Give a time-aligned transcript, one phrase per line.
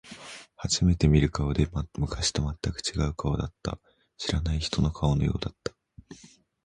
[0.55, 1.69] 初めて見る顔で、
[1.99, 3.77] 昔と全く違う顔だった。
[4.17, 5.75] 知らない人の顔のようだった。